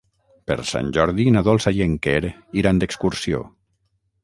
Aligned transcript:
Per 0.51 0.55
Sant 0.69 0.89
Jordi 0.97 1.25
na 1.35 1.43
Dolça 1.49 1.75
i 1.81 1.85
en 1.87 1.95
Quer 2.07 2.33
iran 2.63 2.83
d'excursió. 2.85 3.45